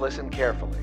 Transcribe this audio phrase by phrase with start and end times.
[0.00, 0.78] listen carefully.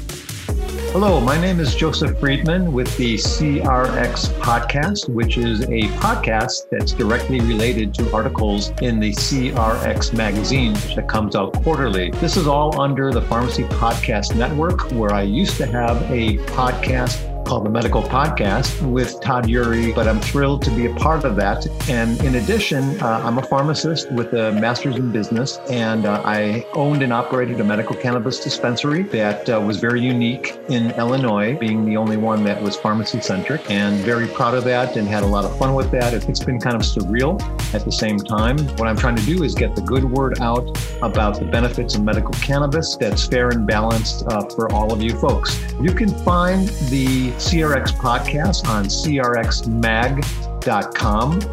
[0.91, 6.93] Hello, my name is Joseph Friedman with the CRX Podcast, which is a podcast that's
[6.93, 12.11] directly related to articles in the CRX magazine, that comes out quarterly.
[12.11, 17.36] This is all under the Pharmacy Podcast Network, where I used to have a podcast
[17.47, 21.37] called the Medical Podcast with Todd Eury, but I'm thrilled to be a part of
[21.37, 21.65] that.
[21.89, 26.65] And in addition, uh, I'm a pharmacist with a master's in business, and uh, I
[26.73, 31.85] owned and operated a medical cannabis dispensary that uh, was very unique in Illinois, being
[31.85, 35.27] the only one that was pharmacy centric, and very proud of that and had a
[35.27, 36.13] lot of fun with that.
[36.13, 37.41] It's been kind of surreal
[37.73, 38.57] at the same time.
[38.75, 42.03] What I'm trying to do is get the good word out about the benefits of
[42.03, 45.63] medical cannabis that's fair and balanced uh, for all of you folks.
[45.79, 49.55] You can find the CRX podcast on crxmag.com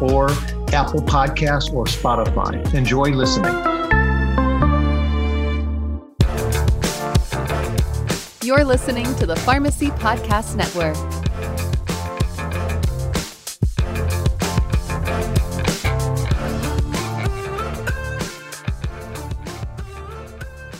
[0.01, 0.29] or
[0.73, 2.73] Apple Podcasts or Spotify.
[2.73, 3.53] Enjoy listening.
[8.43, 10.95] You're listening to the Pharmacy Podcast Network.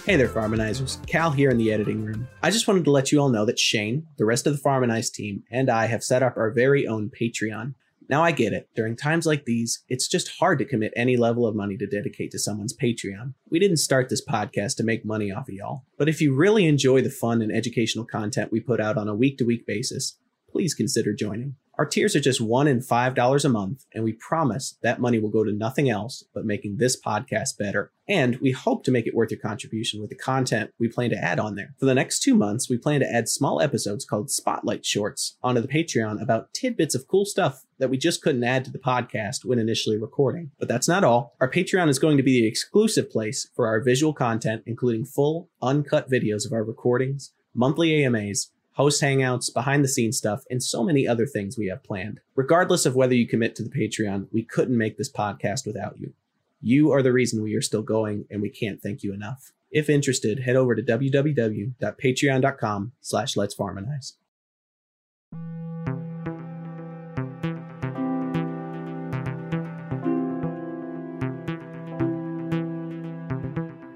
[0.05, 1.03] Hey there, Pharmanizers.
[1.07, 2.27] Cal here in the editing room.
[2.43, 5.11] I just wanted to let you all know that Shane, the rest of the Pharmanize
[5.11, 7.73] team, and I have set up our very own Patreon.
[8.07, 8.69] Now I get it.
[8.75, 12.29] During times like these, it's just hard to commit any level of money to dedicate
[12.33, 13.33] to someone's Patreon.
[13.49, 15.85] We didn't start this podcast to make money off of y'all.
[15.97, 19.15] But if you really enjoy the fun and educational content we put out on a
[19.15, 21.55] week to week basis, please consider joining.
[21.77, 25.19] Our tiers are just one and five dollars a month, and we promise that money
[25.19, 27.91] will go to nothing else but making this podcast better.
[28.07, 31.17] And we hope to make it worth your contribution with the content we plan to
[31.17, 31.73] add on there.
[31.79, 35.59] For the next two months, we plan to add small episodes called Spotlight Shorts onto
[35.59, 39.43] the Patreon about tidbits of cool stuff that we just couldn't add to the podcast
[39.43, 40.51] when initially recording.
[40.59, 41.35] But that's not all.
[41.41, 45.49] Our Patreon is going to be the exclusive place for our visual content, including full,
[45.61, 50.83] uncut videos of our recordings, monthly AMAs, host hangouts, behind the scenes stuff, and so
[50.83, 52.19] many other things we have planned.
[52.35, 56.13] Regardless of whether you commit to the Patreon, we couldn't make this podcast without you.
[56.61, 59.53] You are the reason we are still going, and we can't thank you enough.
[59.71, 64.13] If interested, head over to www.patreon.com slash let's pharmanize.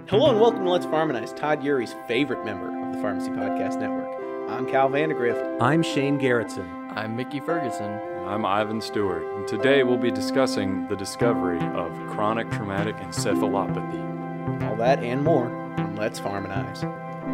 [0.07, 4.08] Hello and welcome to Let's Pharmanize, Todd Eury's favorite member of the Pharmacy Podcast Network.
[4.49, 5.61] I'm Cal Vandegrift.
[5.61, 6.67] I'm Shane Garrettson.
[6.95, 7.99] I'm Mickey Ferguson.
[8.27, 14.63] I'm Ivan Stewart, and today we'll be discussing the discovery of chronic traumatic encephalopathy.
[14.67, 15.47] All that and more
[15.79, 16.81] on Let's Pharmanize.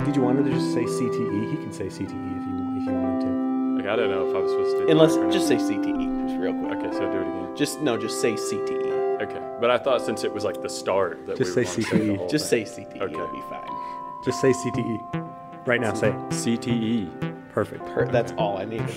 [0.06, 1.50] Did you want him to just say CTE?
[1.52, 3.76] He can say CTE if you if you wanted to.
[3.78, 4.92] Like I don't know if I was supposed to.
[4.92, 6.78] Unless, just say CTE, just real quick.
[6.80, 7.56] Okay, so do it again.
[7.56, 9.22] Just, no, just say CTE.
[9.22, 12.18] Okay, but I thought since it was like the start that Just we say CTE.
[12.20, 12.66] the Just thing.
[12.66, 13.14] say CTE, Okay.
[13.14, 13.70] it'll be fine.
[14.26, 15.26] Just say CTE.
[15.66, 16.12] Right now, say.
[16.30, 17.10] CTE.
[17.52, 17.86] Perfect.
[17.88, 18.94] Per- That's all I needed.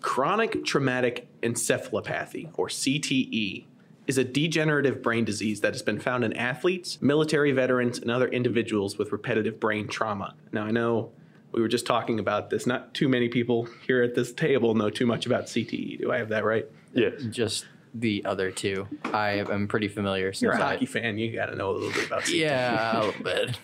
[0.00, 3.64] Chronic traumatic encephalopathy, or CTE,
[4.06, 8.28] is a degenerative brain disease that has been found in athletes, military veterans, and other
[8.28, 10.34] individuals with repetitive brain trauma.
[10.52, 11.10] Now, I know
[11.52, 12.66] we were just talking about this.
[12.66, 15.98] Not too many people here at this table know too much about CTE.
[16.00, 16.66] Do I have that right?
[16.94, 17.22] Yes.
[17.30, 18.86] Just the other two.
[19.04, 20.24] I am pretty familiar.
[20.24, 21.18] You're a since I- hockey fan.
[21.18, 22.38] You got to know a little bit about CTE.
[22.40, 23.58] Yeah, a little bit.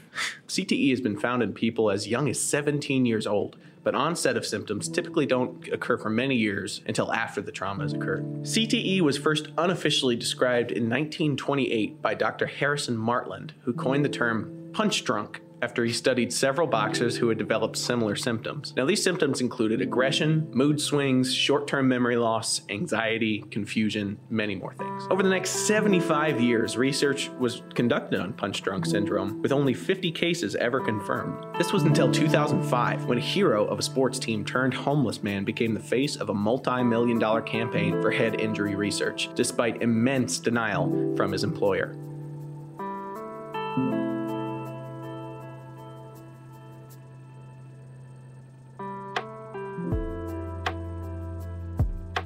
[0.48, 4.46] CTE has been found in people as young as 17 years old, but onset of
[4.46, 8.24] symptoms typically don't occur for many years until after the trauma has occurred.
[8.42, 12.46] CTE was first unofficially described in 1928 by Dr.
[12.46, 17.38] Harrison Martland, who coined the term punch drunk after he studied several boxers who had
[17.38, 18.75] developed similar symptoms.
[18.76, 24.74] Now, these symptoms included aggression, mood swings, short term memory loss, anxiety, confusion, many more
[24.74, 25.04] things.
[25.10, 30.12] Over the next 75 years, research was conducted on punch drunk syndrome, with only 50
[30.12, 31.47] cases ever confirmed.
[31.56, 35.72] This was until 2005, when a hero of a sports team turned homeless man became
[35.72, 41.15] the face of a multi million dollar campaign for head injury research, despite immense denial
[41.16, 41.97] from his employer.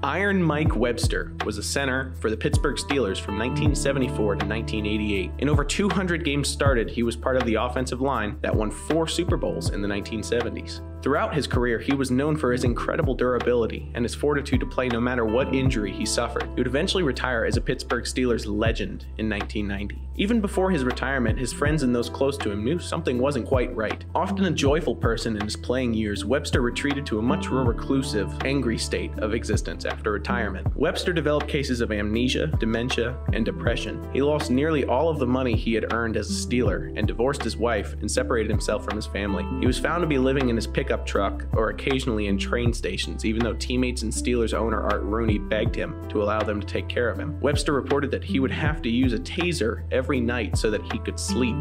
[0.09, 5.33] Iron Mike Webster was a center for the Pittsburgh Steelers from 1974 to 1988.
[5.37, 9.07] In over 200 games started, he was part of the offensive line that won four
[9.07, 10.81] Super Bowls in the 1970s.
[11.01, 14.89] Throughout his career, he was known for his incredible durability and his fortitude to play
[14.89, 16.43] no matter what injury he suffered.
[16.43, 20.09] He would eventually retire as a Pittsburgh Steelers legend in 1990.
[20.17, 23.75] Even before his retirement, his friends and those close to him knew something wasn't quite
[23.77, 24.05] right.
[24.17, 28.33] Often a joyful person in his playing years, Webster retreated to a much more reclusive,
[28.45, 30.67] angry state of existence after retirement.
[30.77, 34.05] Webster developed cases of amnesia, dementia, and depression.
[34.13, 37.45] He lost nearly all of the money he had earned as a Steeler and divorced
[37.45, 39.47] his wife and separated himself from his family.
[39.61, 43.27] He was found to be living in his pickup truck or occasionally in train stations,
[43.27, 46.89] even though teammates and Steelers owner Art Rooney begged him to allow them to take
[46.89, 47.39] care of him.
[47.43, 50.99] Webster reported that he would have to use a taser every night so that he
[51.01, 51.55] could sleep.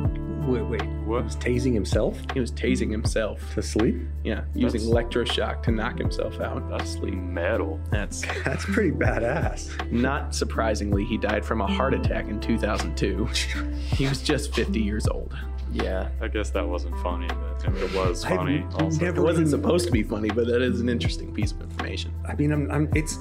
[0.48, 0.86] Wait, wait.
[1.04, 1.26] What?
[1.26, 3.54] Was tasing himself He was tasing himself.
[3.54, 3.98] to sleep?
[4.24, 6.70] Yeah, using That's- electroshock to knock himself out.
[6.70, 7.82] That's metal.
[7.92, 9.92] That's That's pretty badass.
[9.92, 13.26] not surprisingly, he died from a heart attack in 2002.
[13.94, 15.36] he was just 50 years old.
[15.84, 16.10] Yeah.
[16.22, 18.66] I guess that wasn't funny, but I mean, it was I've funny.
[18.76, 19.02] also.
[19.06, 22.14] never- It wasn't supposed to be funny, but that is an interesting piece of information.
[22.28, 23.18] I mean, I'm, I'm it's,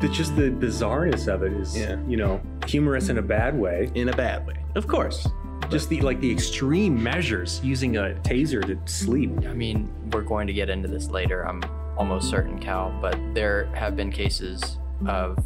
[0.00, 1.96] it's just the bizarreness of it is, Yeah.
[2.06, 3.90] you know, humorous in a bad way.
[3.94, 5.26] In a bad way, of course.
[5.70, 9.30] Just the like the extreme measures using a taser to sleep.
[9.46, 11.62] I mean, we're going to get into this later, I'm
[11.96, 15.38] almost certain, Cal, but there have been cases of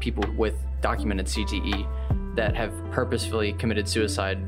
[0.00, 1.86] people with documented CTE
[2.36, 4.38] that have purposefully committed suicide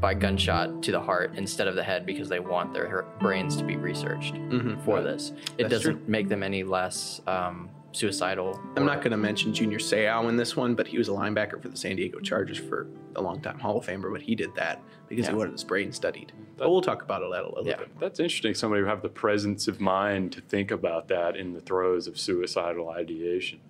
[0.00, 3.64] by gunshot to the heart instead of the head because they want their brains to
[3.64, 4.80] be researched Mhm.
[4.84, 5.32] for this.
[5.56, 8.60] It That's doesn't make them any less um, suicidal.
[8.76, 11.12] I'm or- not going to mention Junior Seau in this one, but he was a
[11.12, 14.34] linebacker for the San Diego Chargers for a long time, Hall of Famer, but he
[14.34, 16.32] did that because he wanted his brain studied.
[16.56, 17.78] But we'll talk about it a little Yeah.
[17.78, 17.88] bit.
[17.98, 18.54] That's interesting.
[18.54, 22.18] Somebody who have the presence of mind to think about that in the throes of
[22.18, 23.60] suicidal ideation.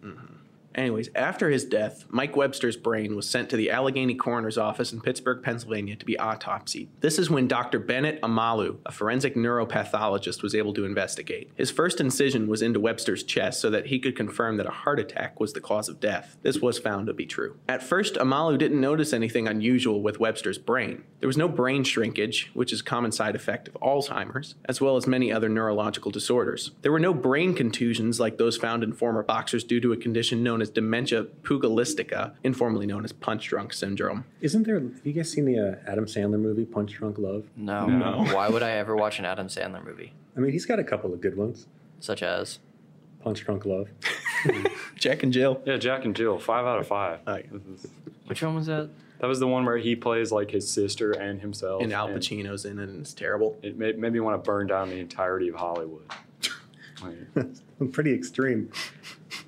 [0.75, 5.01] Anyways, after his death, Mike Webster's brain was sent to the Allegheny Coroner's Office in
[5.01, 6.89] Pittsburgh, Pennsylvania to be autopsied.
[7.01, 7.81] This is when Dr.
[7.81, 11.51] Bennet Omalu, a forensic neuropathologist, was able to investigate.
[11.57, 15.01] His first incision was into Webster's chest so that he could confirm that a heart
[15.01, 16.37] attack was the cause of death.
[16.43, 17.57] This was found to be true.
[17.69, 21.03] At first, Omalu didn't notice anything unusual with Webster's brain.
[21.19, 24.97] There was no brain shrinkage, which is a common side effect of Alzheimer's, as well
[24.97, 26.71] as many other neurological disorders.
[26.83, 30.43] There were no brain contusions like those found in former boxers due to a condition
[30.43, 34.25] known as dementia pugilistica, informally known as punch drunk syndrome.
[34.41, 34.81] Isn't there?
[34.81, 37.47] Have you guys seen the uh, Adam Sandler movie Punch Drunk Love?
[37.57, 37.87] No.
[37.87, 38.25] No.
[38.35, 40.13] Why would I ever watch an Adam Sandler movie?
[40.37, 41.67] I mean, he's got a couple of good ones.
[42.01, 42.59] Such as.
[43.23, 43.89] Punch Drunk Love.
[44.97, 45.61] Jack and Jill.
[45.65, 47.21] Yeah, Jack and Jill, five out of five.
[47.27, 47.43] Oh, yeah.
[48.27, 48.91] Which one was that?
[49.19, 51.83] That was the one where he plays like his sister and himself.
[51.83, 53.59] And Al Pacino's in it, and it's terrible.
[53.63, 56.05] It made, made me want to burn down the entirety of Hollywood.
[57.03, 58.71] Like, Pretty extreme.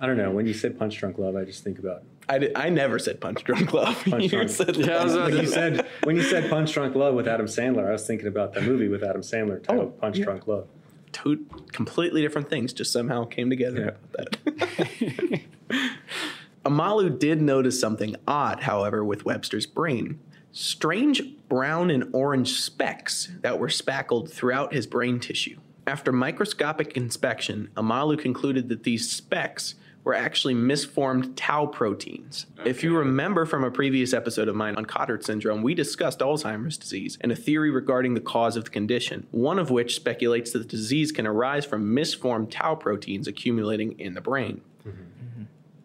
[0.02, 0.30] I don't know.
[0.32, 3.20] When you said Punch Drunk Love, I just think about I, did, I never said
[3.20, 3.96] punch drunk love.
[4.10, 4.50] Punch you Drunk.
[4.50, 5.18] said Yeah, I was that.
[5.20, 7.88] about when you said when you said Punch Drunk Love with Adam Sandler.
[7.88, 10.24] I was thinking about the movie with Adam Sandler titled Oh, Punch yeah.
[10.24, 10.66] Drunk Love.
[11.12, 13.96] two completely different things just somehow came together.
[14.12, 15.40] That.
[16.64, 20.20] Omalu did notice something odd, however, with Webster's brain.
[20.52, 25.58] Strange brown and orange specks that were spackled throughout his brain tissue.
[25.86, 32.46] After microscopic inspection, Omalu concluded that these specks were actually misformed tau proteins.
[32.64, 36.76] If you remember from a previous episode of mine on Cotard syndrome, we discussed Alzheimer's
[36.76, 40.58] disease and a theory regarding the cause of the condition, one of which speculates that
[40.58, 45.02] the disease can arise from misformed tau proteins accumulating in the brain mm-hmm.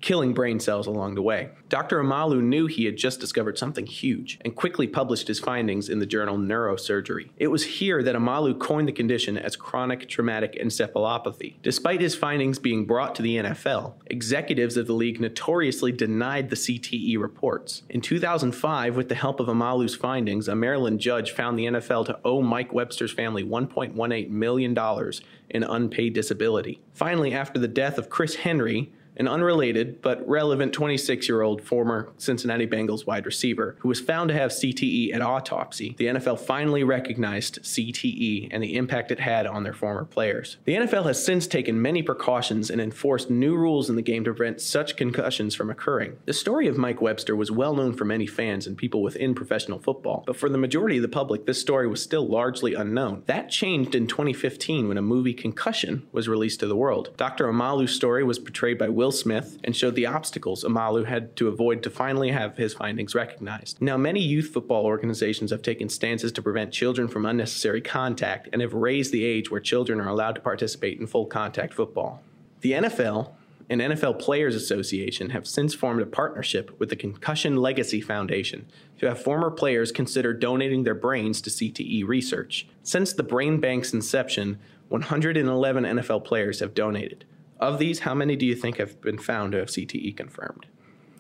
[0.08, 1.50] Killing brain cells along the way.
[1.68, 2.02] Dr.
[2.02, 6.06] Omalu knew he had just discovered something huge and quickly published his findings in the
[6.06, 7.30] journal Neurosurgery.
[7.36, 11.56] It was here that Omalu coined the condition as chronic traumatic encephalopathy.
[11.62, 16.56] Despite his findings being brought to the NFL, executives of the league notoriously denied the
[16.56, 17.84] CTE reports.
[17.90, 22.18] In 2005, with the help of Omalu's findings, a Maryland judge found the NFL to
[22.24, 25.12] owe Mike Webster's family $1.18 million
[25.50, 26.80] in unpaid disability.
[26.94, 32.12] Finally, after the death of Chris Henry, an unrelated but relevant 26 year old former
[32.18, 35.96] Cincinnati Bengals wide receiver who was found to have CTE at autopsy.
[35.98, 40.58] The NFL finally recognized CTE and the impact it had on their former players.
[40.66, 44.34] The NFL has since taken many precautions and enforced new rules in the game to
[44.34, 46.18] prevent such concussions from occurring.
[46.26, 49.80] The story of Mike Webster was well known for many fans and people within professional
[49.80, 53.24] football, but for the majority of the public, this story was still largely unknown.
[53.26, 57.12] That changed in 2015 when a movie Concussion was released to the world.
[57.18, 57.48] Dr.
[57.48, 61.84] Omalu's story was portrayed by Will Smith and showed the obstacles Omalu had to avoid
[61.84, 63.82] to finally have his findings recognized.
[63.82, 68.62] Now, many youth football organizations have taken stances to prevent children from unnecessary contact and
[68.62, 72.22] have raised the age where children are allowed to participate in full contact football.
[72.62, 73.32] The NFL
[73.70, 78.66] and NFL Players Association have since formed a partnership with the Concussion Legacy Foundation
[79.00, 82.68] to have former players consider donating their brains to CTE research.
[82.84, 84.60] Since the Brain Bank's inception,
[84.90, 87.26] 111 NFL players have donated.
[87.60, 90.68] Of these, how many do you think have been found to have CTE confirmed?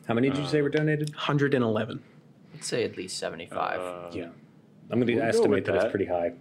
[0.07, 1.09] How many did you say were donated?
[1.15, 2.01] 111.
[2.53, 3.79] I'd say at least 75.
[3.79, 4.27] Uh, Yeah.
[4.89, 5.75] I'm going to We'll estimate with that.
[5.85, 6.33] it's pretty high.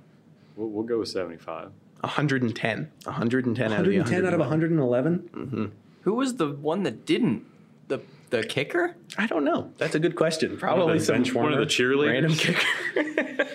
[0.54, 1.70] We'll, we'll go with 75.
[2.00, 2.90] 110.
[3.04, 5.28] 110 out of 110 out of 111.
[5.32, 5.72] 111?
[6.02, 7.44] Who was the one that didn't?
[7.88, 8.00] The
[8.30, 8.94] the kicker?
[9.18, 9.72] I don't know.
[9.78, 10.56] That's a good question.
[10.56, 12.12] Probably the some bench One of the cheerleaders?
[12.12, 12.66] random kicker.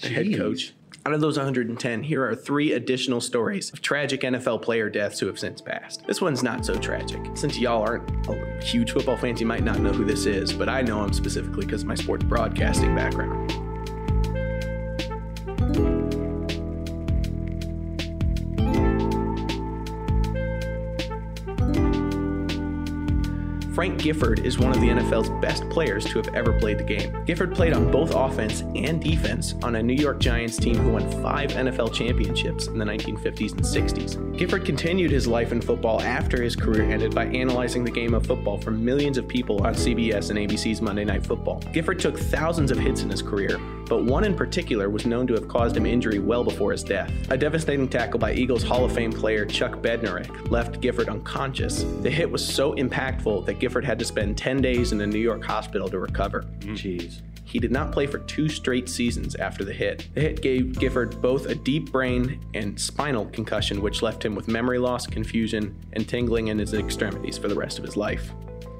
[0.00, 0.74] the head coach.
[1.04, 5.26] Out of those 110, here are three additional stories of tragic NFL player deaths who
[5.26, 6.06] have since passed.
[6.06, 7.20] This one's not so tragic.
[7.34, 10.68] Since y'all aren't a huge football fans, you might not know who this is, but
[10.68, 13.50] I know him specifically because of my sports broadcasting background.
[23.82, 27.24] Frank Gifford is one of the NFL's best players to have ever played the game.
[27.24, 31.10] Gifford played on both offense and defense on a New York Giants team who won
[31.20, 34.38] five NFL championships in the 1950s and 60s.
[34.38, 38.24] Gifford continued his life in football after his career ended by analyzing the game of
[38.24, 41.58] football for millions of people on CBS and ABC's Monday Night Football.
[41.72, 43.58] Gifford took thousands of hits in his career,
[43.92, 47.12] but one in particular was known to have caused him injury well before his death.
[47.28, 51.84] A devastating tackle by Eagles Hall of Fame player Chuck Bednarik left Gifford unconscious.
[52.00, 55.18] The hit was so impactful that Gifford had to spend 10 days in a New
[55.18, 56.44] York hospital to recover.
[56.60, 56.72] Mm.
[56.72, 57.20] Jeez.
[57.44, 60.08] He did not play for two straight seasons after the hit.
[60.14, 64.48] The hit gave Gifford both a deep brain and spinal concussion, which left him with
[64.48, 68.32] memory loss, confusion, and tingling in his extremities for the rest of his life.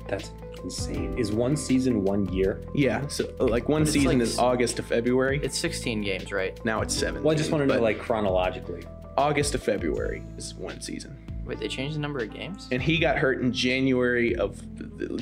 [0.08, 0.30] That's
[0.62, 1.18] insane.
[1.18, 2.62] Is one season one year?
[2.74, 5.40] Yeah, so like one it's season like is August to February.
[5.42, 6.62] It's 16 games, right?
[6.64, 7.22] now it's seven.
[7.22, 8.82] Well, I just want to know, like, chronologically.
[9.16, 11.18] August to February is one season.
[11.44, 12.68] Wait, they changed the number of games?
[12.70, 14.60] and he got hurt in January of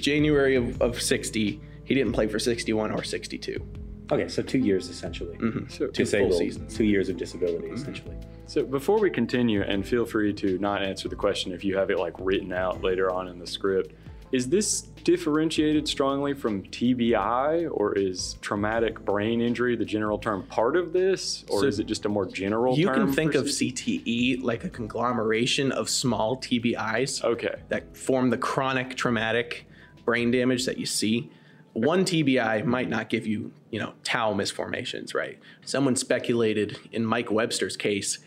[0.01, 1.61] January of, of 60.
[1.85, 3.67] He didn't play for 61 or 62.
[4.13, 5.37] Okay, so two years essentially.
[5.37, 5.69] Mm-hmm.
[5.69, 6.77] So, Two Disabled, full seasons.
[6.77, 7.77] Two years of disability mm-hmm.
[7.77, 8.17] essentially.
[8.47, 11.91] so before we continue, and feel free to not answer the question if you have
[11.91, 13.95] it like written out later on in the script.
[14.33, 20.77] Is this differentiated strongly from TBI, or is traumatic brain injury the general term part
[20.77, 22.81] of this, or So is it just a more general term?
[22.81, 27.57] You can think of CTE like a conglomeration of small TBIs Okay.
[27.69, 29.67] that form the chronic traumatic
[30.05, 31.31] brain damage that you see.
[31.73, 35.39] One TBI might not give you, you know, tau misformations, right?
[35.65, 38.19] Someone speculated in Mike Webster's case,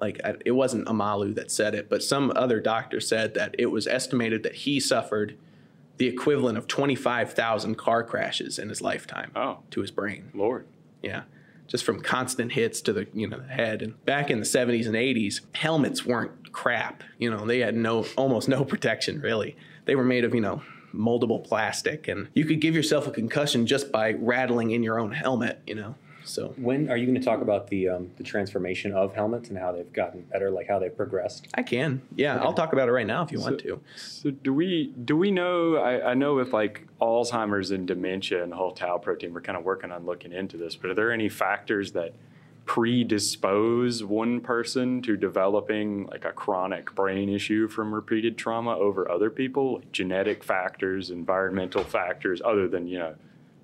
[0.00, 3.86] like it wasn't Omalu that said it, but some other doctor said that it was
[3.86, 5.36] estimated that he suffered
[5.98, 9.58] the equivalent of 25,000 car crashes in his lifetime Oh.
[9.70, 10.30] to his brain.
[10.34, 10.66] Lord.
[11.02, 11.22] Yeah.
[11.66, 13.82] Just from constant hits to the, you know, the head.
[13.82, 17.02] And back in the 70s and 80s, helmets weren't crap.
[17.18, 19.56] You know, they had no almost no protection really.
[19.84, 20.62] They were made of, you know,
[20.94, 25.12] moldable plastic and you could give yourself a concussion just by rattling in your own
[25.12, 25.96] helmet, you know.
[26.28, 29.58] So When are you going to talk about the um, the transformation of helmets and
[29.58, 31.48] how they've gotten better, like how they've progressed?
[31.54, 32.02] I can.
[32.14, 33.80] Yeah, I'll talk about it right now if you want to.
[33.96, 35.76] So do we do we know?
[35.76, 39.56] I, I know with like Alzheimer's and dementia and the whole tau protein, we're kind
[39.56, 40.76] of working on looking into this.
[40.76, 42.12] But are there any factors that
[42.66, 49.30] predispose one person to developing like a chronic brain issue from repeated trauma over other
[49.30, 49.76] people?
[49.76, 53.14] Like genetic factors, environmental factors, other than you know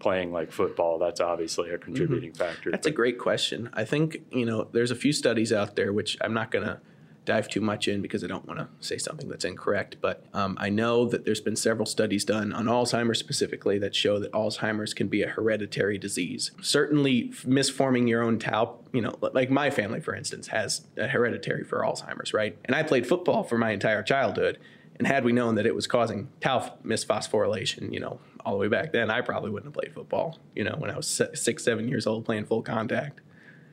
[0.05, 0.99] playing like football.
[0.99, 2.71] That's obviously a contributing factor.
[2.71, 3.71] That's a great question.
[3.73, 6.79] I think, you know, there's a few studies out there, which I'm not going to
[7.25, 9.97] dive too much in because I don't want to say something that's incorrect.
[10.03, 14.19] But um, I know that there's been several studies done on Alzheimer's specifically that show
[14.19, 16.51] that Alzheimer's can be a hereditary disease.
[16.61, 21.65] Certainly, misforming your own tau, you know, like my family, for instance, has a hereditary
[21.65, 22.59] for Alzheimer's, right?
[22.67, 24.59] And I played football for my entire childhood.
[24.99, 28.69] And had we known that it was causing tau misphosphorylation, you know, all the way
[28.69, 31.89] back then, I probably wouldn't have played football, you know, when I was six, seven
[31.89, 33.21] years old playing full contact.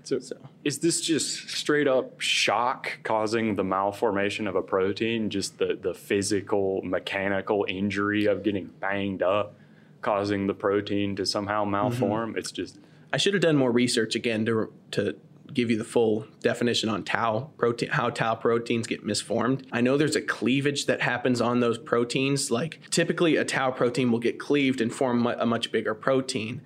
[0.03, 5.29] So, so, is this just straight up shock causing the malformation of a protein?
[5.29, 9.55] Just the, the physical, mechanical injury of getting banged up
[10.01, 11.75] causing the protein to somehow mm-hmm.
[12.03, 12.35] malform?
[12.35, 12.79] It's just,
[13.13, 15.15] I should have done more research again to to
[15.53, 19.67] give you the full definition on tau protein, how tau proteins get misformed.
[19.71, 22.51] I know there's a cleavage that happens on those proteins.
[22.51, 26.61] Like typically, a tau protein will get cleaved and form a much bigger protein.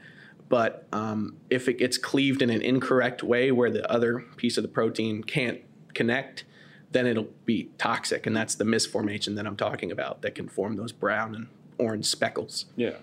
[0.48, 4.62] But um, if it gets cleaved in an incorrect way, where the other piece of
[4.62, 5.62] the protein can't
[5.94, 6.46] connect,
[6.92, 10.76] then it'll be toxic, and that's the misformation that I'm talking about that can form
[10.76, 12.66] those brown and orange speckles.
[12.76, 12.98] yeah.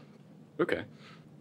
[0.61, 0.83] Okay.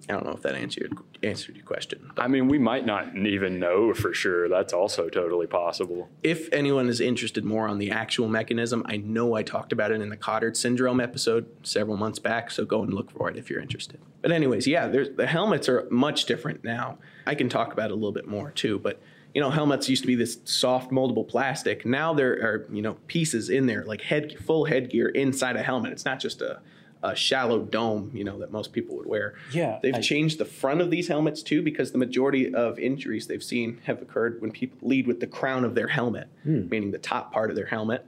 [0.10, 2.12] I don't know if that answered answered your question.
[2.18, 4.50] I mean, we might not even know for sure.
[4.50, 6.10] That's also totally possible.
[6.24, 10.02] if anyone is interested more on the actual mechanism, I know I talked about it
[10.02, 13.50] in the Cotard syndrome episode several months back, so go and look for it if
[13.50, 14.00] you're interested.
[14.22, 16.98] But anyways, yeah, there's, the helmets are much different now.
[17.28, 19.00] I can talk about it a little bit more too, but
[19.34, 21.86] you know, helmets used to be this soft moldable plastic.
[21.86, 25.94] Now there are, you know, pieces in there, like head full headgear inside a helmet.
[25.94, 26.60] It's not just a,
[27.04, 29.34] a shallow dome, you know, that most people would wear.
[29.52, 33.28] Yeah, They've I- changed the front of these helmets too, because the majority of injuries
[33.28, 36.70] they've seen have occurred when people lead with the crown of their helmet, hmm.
[36.70, 38.06] meaning the top part of their helmet.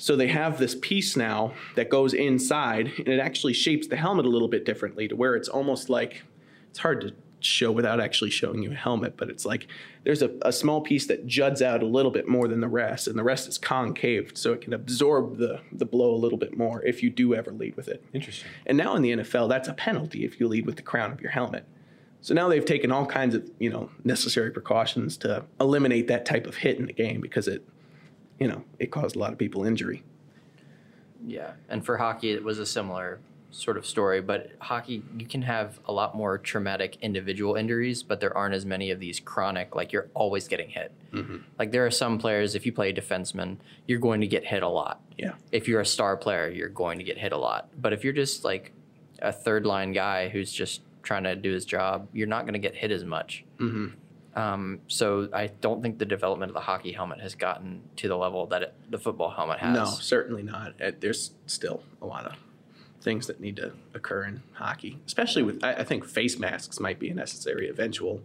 [0.00, 4.26] So they have this piece now that goes inside, and it actually shapes the helmet
[4.26, 6.22] a little bit differently to where it's almost like
[6.70, 9.66] it's hard to show without actually showing you a helmet, but it's like
[10.04, 13.06] there's a, a small piece that juts out a little bit more than the rest,
[13.06, 16.56] and the rest is concaved, so it can absorb the the blow a little bit
[16.56, 18.04] more if you do ever lead with it.
[18.12, 18.50] Interesting.
[18.66, 21.20] And now in the NFL, that's a penalty if you lead with the crown of
[21.20, 21.66] your helmet.
[22.20, 26.46] So now they've taken all kinds of you know necessary precautions to eliminate that type
[26.46, 27.66] of hit in the game because it,
[28.38, 30.02] you know, it caused a lot of people injury.
[31.26, 34.20] Yeah, and for hockey, it was a similar sort of story.
[34.20, 38.66] But hockey, you can have a lot more traumatic individual injuries, but there aren't as
[38.66, 39.74] many of these chronic.
[39.74, 40.92] Like you're always getting hit.
[41.58, 44.68] Like there are some players, if you play defenseman, you're going to get hit a
[44.68, 45.00] lot.
[45.16, 45.32] Yeah.
[45.50, 47.68] If you're a star player, you're going to get hit a lot.
[47.80, 48.72] But if you're just like
[49.20, 52.58] a third line guy who's just trying to do his job, you're not going to
[52.58, 53.44] get hit as much.
[54.34, 58.16] Um, so I don't think the development of the hockey helmet has gotten to the
[58.16, 59.74] level that it, the football helmet has.
[59.74, 60.74] No, certainly not.
[61.00, 62.34] There's still a lot of
[63.00, 65.62] things that need to occur in hockey, especially with.
[65.62, 68.22] I, I think face masks might be a necessary eventual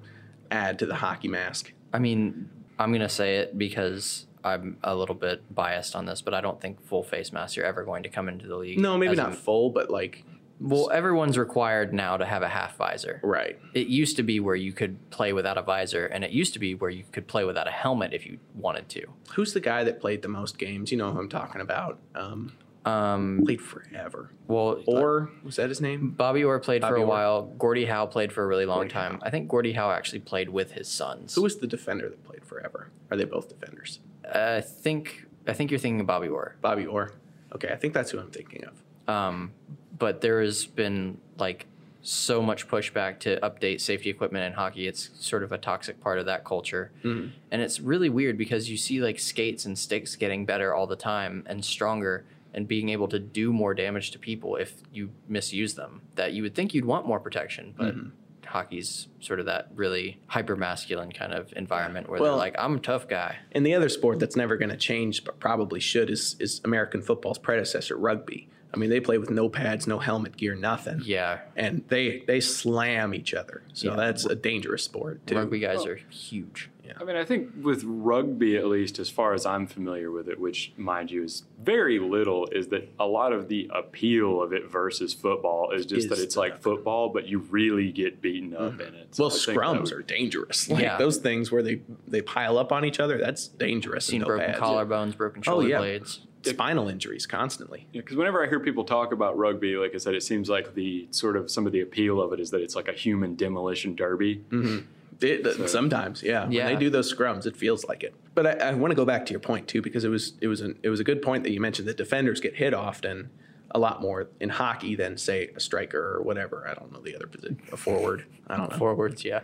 [0.52, 1.74] add to the hockey mask.
[1.94, 2.50] I mean,
[2.80, 6.60] I'm gonna say it because I'm a little bit biased on this, but I don't
[6.60, 8.80] think full face masks are ever going to come into the league.
[8.80, 10.24] No, maybe not full, but like
[10.60, 13.20] well, everyone's required now to have a half visor.
[13.24, 13.60] right.
[13.74, 16.60] It used to be where you could play without a visor, and it used to
[16.60, 19.06] be where you could play without a helmet if you wanted to.
[19.36, 20.92] Who's the guy that played the most games?
[20.92, 22.00] You know who I'm talking about.
[22.16, 22.54] Um,
[22.86, 24.32] Um, played forever.
[24.48, 26.10] well, Or was that his name?
[26.12, 27.06] Bobby Orr played for a Orr.
[27.08, 27.42] while.
[27.58, 29.14] Gordie Howe played for a really long Gordie time.
[29.14, 29.20] Howe.
[29.24, 31.34] I think Gordie Howe actually played with his sons.
[31.36, 32.90] Who was the defender that played forever?
[33.10, 34.00] Are they both defenders?
[34.30, 36.56] I think I think you're thinking of Bobby Orr.
[36.62, 37.14] Bobby Orr.
[37.56, 38.82] Okay, I think that's who I'm thinking of.
[39.08, 39.52] Um,
[39.98, 41.68] but there has been like
[42.02, 44.88] so much pushback to update safety equipment in hockey.
[44.88, 46.92] It's sort of a toxic part of that culture.
[47.04, 47.30] Mm-hmm.
[47.52, 50.98] And it's really weird because you see like skates and sticks getting better all the
[50.98, 55.74] time and stronger and being able to do more damage to people if you misuse
[55.76, 56.02] them.
[56.16, 58.10] That you would think you'd want more protection, but Mm-hmm.
[58.46, 62.76] hockey's sort of that really hyper masculine kind of environment where Well- they're like, I'm
[62.76, 63.38] a tough guy.
[63.54, 67.02] And the other sport that's never going to change, but probably should, is is American
[67.02, 68.48] football's predecessor, rugby.
[68.76, 71.02] I mean, they play with no pads, no helmet gear, nothing.
[71.06, 71.42] Yeah.
[71.56, 73.62] And they they slam each other.
[73.74, 73.96] So Yeah.
[73.96, 75.36] that's a dangerous sport too.
[75.36, 76.70] Rugby guys are huge.
[77.00, 80.40] I mean, I think with rugby, at least as far as I'm familiar with it,
[80.40, 84.70] which mind you is very little, is that a lot of the appeal of it
[84.70, 88.54] versus football is just Is that it's the- like football, but you really get beaten
[88.56, 88.82] up mm-hmm.
[88.82, 89.16] in it.
[89.16, 90.70] So Well, I scrums would- are dangerous.
[90.70, 90.98] Like Yeah.
[90.98, 93.18] those things where they they pile up on each other.
[93.18, 94.06] That's dangerous.
[94.06, 94.60] Seen and no broken pads.
[94.60, 95.78] collarbones, broken Oh, shoulder yeah.
[95.80, 96.22] blades.
[96.46, 97.88] spinal injuries constantly.
[97.94, 100.74] Yeah, because whenever I hear people talk about rugby, like I said, it seems like
[100.76, 103.36] the sort of some of the appeal of it is that it's like a human
[103.36, 104.44] demolition derby.
[104.50, 104.86] Mm-hmm.
[105.22, 106.48] It, sometimes, yeah.
[106.50, 106.66] Yeah.
[106.66, 108.16] When they do those scrums, it feels like it.
[108.36, 110.48] But I, I want to go back to your point too, because it was it
[110.48, 113.30] was an, it was a good point that you mentioned that defenders get hit often,
[113.72, 116.68] a lot more in hockey than say a striker or whatever.
[116.68, 118.26] I don't know the other position, a forward.
[118.48, 119.42] I don't know, Forwards, yeah.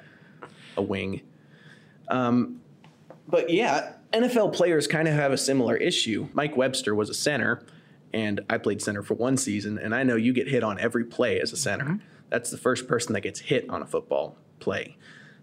[0.77, 1.21] a wing.
[2.09, 2.61] Um,
[3.27, 6.29] but yeah, NFL players kind of have a similar issue.
[6.33, 7.63] Mike Webster was a center,
[8.13, 11.05] and I played center for one season, and I know you get hit on every
[11.05, 11.99] play as a center.
[12.29, 14.97] That's the first person that gets hit on a football play.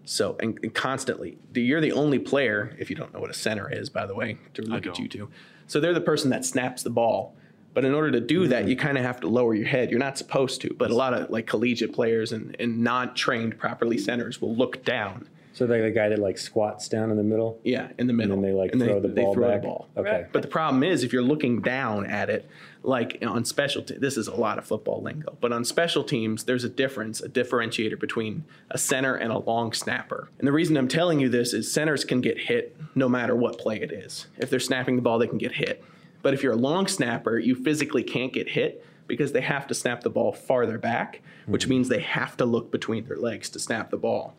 [0.09, 3.69] So, and, and constantly, you're the only player, if you don't know what a center
[3.69, 5.29] is, by the way, to look at you two.
[5.67, 7.35] So they're the person that snaps the ball.
[7.73, 8.69] But in order to do that, hmm.
[8.69, 9.91] you kind of have to lower your head.
[9.91, 13.59] You're not supposed to, but a lot of like collegiate players and, and not trained
[13.59, 15.27] properly centers will look down.
[15.57, 18.35] So they're the guy that like squats down in the middle, Yeah, in the middle.
[18.35, 19.61] and then they like And throw the ball throw back.
[19.61, 19.89] the ball.
[19.97, 20.27] Okay.
[20.31, 22.47] But the problem is, if you're looking down at it,
[22.83, 26.43] like on special teams, this is a lot of football lingo, but on special teams,
[26.43, 30.29] there's a difference, a differentiator between a center and a long snapper.
[30.37, 33.57] And the reason I'm telling you this is centers can get hit no matter what
[33.57, 34.27] play it is.
[34.37, 35.83] If they're snapping the ball, they can get hit.
[36.21, 39.73] But if you're a long snapper, you physically can't get hit because they have to
[39.73, 41.71] snap the ball farther back, which hmm.
[41.71, 44.35] means they have to look between their legs to snap the ball.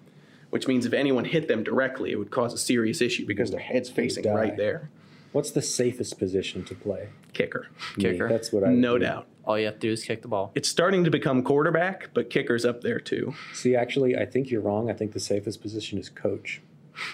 [0.50, 3.60] Which means if anyone hit them directly, it would cause a serious issue because their
[3.60, 4.32] head's facing die.
[4.32, 4.88] right there.
[5.32, 7.10] What's the safest position to play?
[7.34, 7.66] Kicker.
[7.98, 8.28] Me, Kicker.
[8.28, 8.72] That's what I.
[8.72, 9.04] No would do.
[9.06, 9.26] doubt.
[9.44, 10.52] All you have to do is kick the ball.
[10.54, 13.34] It's starting to become quarterback, but kicker's up there too.
[13.52, 14.90] See, actually, I think you're wrong.
[14.90, 16.60] I think the safest position is coach.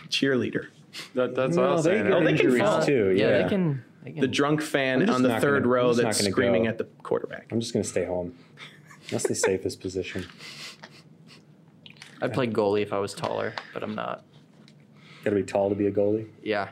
[0.08, 0.68] Cheerleader.
[1.14, 2.04] That, that's No, all I'm they saying.
[2.04, 2.82] get Oh, they can injuries fall.
[2.82, 3.14] too.
[3.16, 3.84] Yeah, Yeah, they can.
[4.04, 6.68] They can The drunk fan on the third gonna- row that's screaming go.
[6.68, 7.46] at the quarterback.
[7.50, 8.34] I'm just gonna stay home.
[9.10, 10.26] That's the safest position.
[12.24, 14.24] I'd play goalie if I was taller, but I'm not.
[15.24, 16.26] Got to be tall to be a goalie.
[16.42, 16.68] Yeah.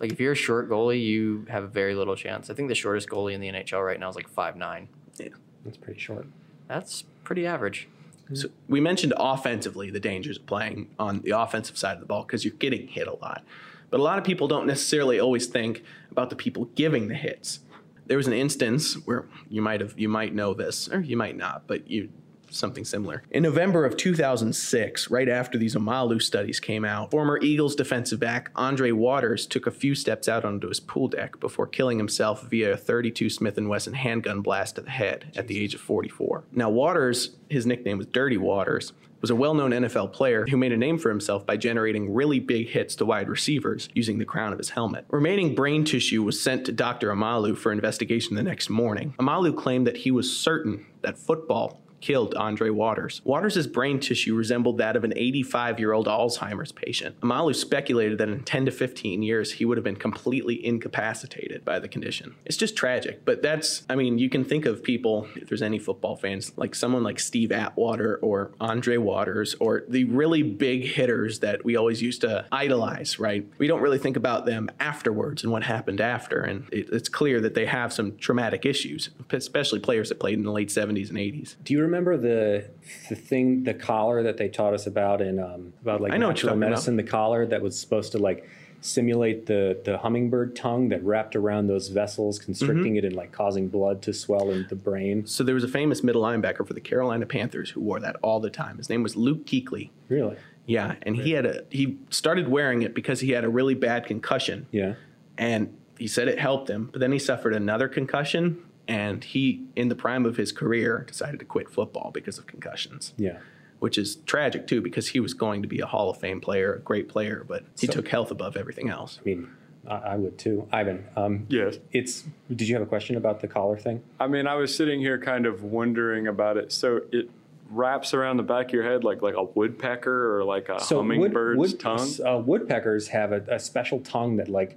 [0.00, 2.50] Like if you're a short goalie, you have very little chance.
[2.50, 4.88] I think the shortest goalie in the NHL right now is like five nine.
[5.18, 5.28] Yeah,
[5.64, 6.26] That's pretty short.
[6.68, 7.88] That's pretty average.
[8.34, 12.22] So we mentioned offensively the dangers of playing on the offensive side of the ball
[12.22, 13.44] because you're getting hit a lot.
[13.90, 17.60] But a lot of people don't necessarily always think about the people giving the hits.
[18.06, 21.36] There was an instance where you might have you might know this or you might
[21.36, 22.08] not, but you
[22.52, 23.22] something similar.
[23.30, 28.50] In November of 2006, right after these Omalu studies came out, former Eagles defensive back
[28.54, 32.72] Andre Waters took a few steps out onto his pool deck before killing himself via
[32.72, 36.44] a 32 Smith & Wesson handgun blast to the head at the age of 44.
[36.52, 40.72] Now Waters, his nickname was Dirty Waters, was a well known NFL player who made
[40.72, 44.52] a name for himself by generating really big hits to wide receivers using the crown
[44.52, 45.06] of his helmet.
[45.08, 47.10] Remaining brain tissue was sent to Dr.
[47.10, 49.14] Omalu for investigation the next morning.
[49.18, 53.22] Omalu claimed that he was certain that football killed Andre Waters.
[53.24, 57.18] Waters' brain tissue resembled that of an 85 year old Alzheimer's patient.
[57.20, 61.78] Omalu speculated that in 10 to 15 years, he would have been completely incapacitated by
[61.78, 62.34] the condition.
[62.44, 65.78] It's just tragic, but that's, I mean, you can think of people, if there's any
[65.78, 71.38] football fans, like someone like Steve Atwater or Andre Waters or the really big hitters
[71.38, 73.46] that we always used to idolize, right?
[73.58, 76.40] We don't really think about them afterwards and what happened after.
[76.40, 80.44] And it, it's clear that they have some traumatic issues, especially players that played in
[80.44, 81.56] the late 70s and 80s.
[81.62, 82.68] Do you remember the
[83.08, 86.28] the thing, the collar that they taught us about in um, about like I know
[86.28, 86.70] natural talking about.
[86.70, 86.96] medicine?
[86.96, 88.48] The collar that was supposed to like
[88.80, 92.96] simulate the the hummingbird tongue that wrapped around those vessels, constricting Mm-hmm.
[92.96, 95.26] it and like causing blood to swell in the brain.
[95.26, 98.40] So there was a famous middle linebacker for the Carolina Panthers who wore that all
[98.40, 98.78] the time.
[98.78, 99.90] His name was Luke Kuechly.
[100.08, 100.36] Really?
[100.66, 104.06] Yeah, and he had a he started wearing it because he had a really bad
[104.06, 104.94] concussion, Yeah.
[105.36, 106.88] and he said it helped him.
[106.92, 111.38] But then he suffered another concussion, and he, in the prime of his career, decided
[111.40, 113.38] to quit football because of concussions, Yeah.
[113.78, 116.74] which is tragic too because he was going to be a Hall of Fame player,
[116.74, 119.18] a great player, but he So- took health above everything else.
[119.20, 119.48] I mean,
[119.86, 120.66] I, I would too.
[120.72, 121.78] Ivan, um, Yes.
[121.92, 122.24] it's.
[122.54, 124.00] Did you have a question about the collar thing?
[124.20, 126.70] I mean, I was sitting here kind of wondering about it.
[126.72, 127.28] So it
[127.70, 131.58] wraps around the back of your head like like a woodpecker or like a hummingbird's
[131.58, 132.08] wood, tongue.
[132.24, 134.76] Uh, woodpeckers have a, a special tongue that like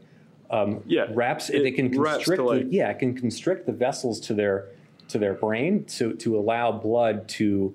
[0.51, 1.49] um, Yeah, wraps.
[1.49, 2.38] it they can wraps constrict.
[2.39, 4.67] the, like- yeah, it can constrict the vessels to their
[5.10, 7.73] to their brain to to allow blood to,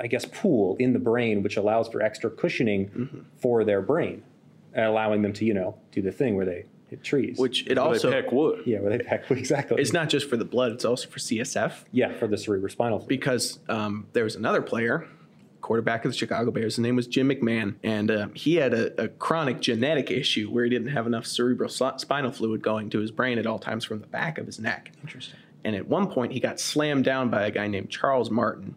[0.00, 3.18] I guess, pool in the brain, which allows for extra cushioning Mm-hmm.
[3.38, 4.22] for their brain,
[4.74, 7.38] and allowing them to you know do the thing where they hit trees.
[7.38, 8.62] Which it Where also they peck wood.
[8.66, 9.80] yeah, where they peck exactly.
[9.80, 11.72] it's not just for the blood; it's also for CSF.
[11.92, 13.08] yeah for the cerebrospinal fluid.
[13.08, 15.06] because um, there was another player,
[15.62, 16.74] quarterback of the Chicago Bears.
[16.76, 20.64] His name was Jim McMahon, and uh, he had a, a chronic genetic issue where
[20.64, 24.00] he didn't have enough cerebral spinal fluid going to his brain at all times from
[24.00, 24.92] the back of his neck.
[25.02, 25.38] Interesting.
[25.64, 28.74] And at one point, he got slammed down by a guy named Charles Martin.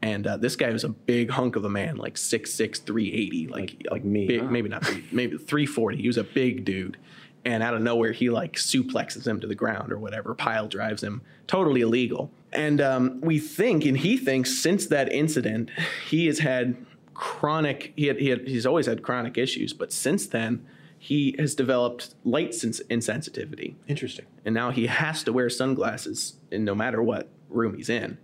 [0.00, 3.60] And uh, this guy was a big hunk of a man, like 6'6", 380, like
[3.60, 4.26] Like- like me.
[4.26, 6.00] big- maybe not, three, maybe three forty.
[6.00, 6.96] He was a big dude,
[7.44, 11.02] and out of nowhere, he like suplexes him to the ground or whatever, pile drives
[11.04, 12.30] him, totally illegal.
[12.52, 15.70] And um, we think, and he thinks, since that incident,
[16.08, 16.76] he has had
[17.14, 17.92] chronic.
[17.96, 20.64] He had, he had he's always had chronic issues, but since then,
[20.98, 24.24] he has developed light sens- insensitivity Interesting.
[24.44, 28.18] and now he has to wear sunglasses in no matter what room he's in.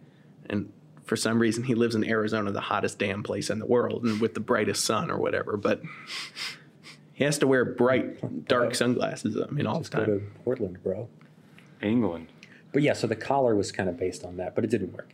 [0.49, 0.73] And
[1.05, 4.21] for some reason, he lives in Arizona, the hottest damn place in the world, and
[4.21, 5.57] with the brightest sun or whatever.
[5.57, 5.83] But
[7.15, 9.37] he has to wear bright, dark sunglasses.
[9.37, 10.07] I mean, all the time.
[10.07, 10.25] go to.
[10.45, 11.09] Portland, bro.
[11.83, 12.29] England.
[12.79, 15.11] But yeah, so the collar was kind of based on that, but it didn't work.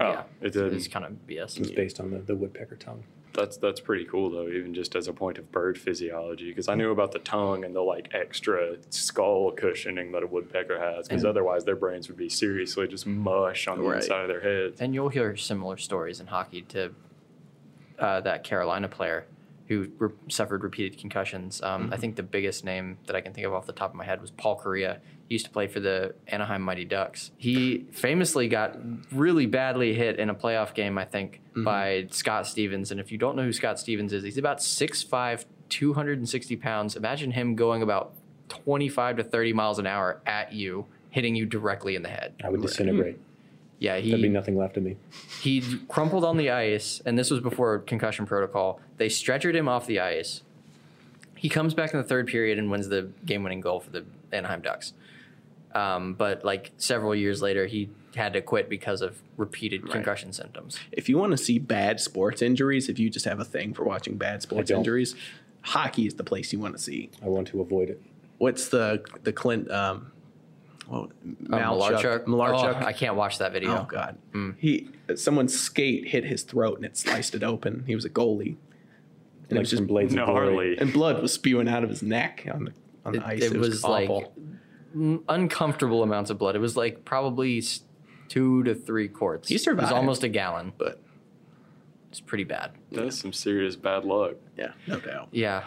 [0.00, 0.22] Oh, yeah.
[0.40, 0.74] it did.
[0.74, 1.54] It's kind of BS.
[1.54, 3.04] It was based on the, the woodpecker tongue.
[3.32, 6.48] That's that's pretty cool though, even just as a point of bird physiology.
[6.48, 10.80] Because I knew about the tongue and the like extra skull cushioning that a woodpecker
[10.80, 11.06] has.
[11.06, 14.02] Because otherwise, their brains would be seriously just mush on the Right.
[14.02, 14.80] inside of their heads.
[14.80, 16.90] And you'll hear similar stories in hockey to
[18.00, 19.26] uh, that Carolina player
[19.68, 21.60] who re- suffered repeated concussions.
[21.60, 22.00] Um, I mm-hmm.
[22.00, 24.20] think the biggest name that I can think of off the top of my head
[24.20, 24.98] was Paul Kariya.
[25.28, 27.32] He used to play for the Anaheim Mighty Ducks.
[27.36, 28.76] He famously got
[29.10, 31.64] really badly hit in a playoff game, I think, mm-hmm.
[31.64, 32.92] by Scott Stevens.
[32.92, 36.94] And if you don't know who Scott Stevens is, he's about 6'5, 260 pounds.
[36.94, 38.12] Imagine him going about
[38.48, 42.34] 25 to 30 miles an hour at you, hitting you directly in the head.
[42.44, 43.16] I would disintegrate.
[43.16, 43.22] Hmm.
[43.78, 44.96] Yeah, he There'd be nothing left of me.
[45.42, 48.80] he crumpled on the ice, and this was before concussion protocol.
[48.96, 50.42] They stretchered him off the ice.
[51.34, 54.62] He comes back in the third period and wins the game-winning goal for the Anaheim
[54.62, 54.94] Ducks.
[55.74, 60.78] Um, but like several years later, he had to quit because of repeated concussion symptoms.
[60.90, 63.84] If you want to see bad sports injuries, if you just have a thing for
[63.84, 65.14] watching bad sports injuries,
[65.60, 67.10] hockey is the place you want to see.
[67.22, 68.00] I want to avoid it.
[68.38, 70.12] What's the the Clint um,
[70.88, 71.10] well,
[71.50, 72.22] Uh, Malarchuk?
[72.26, 72.82] Oh, Malarchuk.
[72.82, 73.70] I can't watch that video.
[73.72, 74.18] Oh God,
[74.58, 77.84] he someone's skate hit his throat and it sliced it open.
[77.86, 78.56] He was a goalie.
[79.48, 80.12] and it was just from Blades.
[80.14, 80.76] Gnarly.
[80.78, 82.72] and blood was spewing out of his neck on the
[83.04, 83.42] on the It, ice.
[83.44, 84.32] it was, like awful.
[85.28, 86.56] uncomfortable amounts of blood.
[86.56, 87.62] It was like probably
[88.28, 89.48] two to three quarts.
[89.48, 89.90] He survived.
[89.90, 90.72] It was almost a gallon.
[90.76, 91.00] but
[92.10, 92.72] It's pretty bad.
[92.90, 94.34] That's some serious bad luck.
[94.56, 95.28] yeah, no doubt.
[95.32, 95.64] Yeah.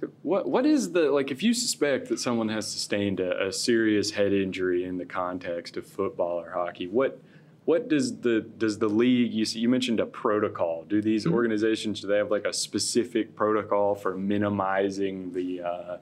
[0.00, 3.52] So what what is the like if you suspect that someone has sustained a, a
[3.52, 7.20] serious head injury in the context of football or hockey, what
[7.64, 10.84] what does the does the league you see, you mentioned a protocol?
[10.88, 11.34] Do these Mm-hmm.
[11.34, 15.96] organizations do they have like a specific protocol for minimizing the uh,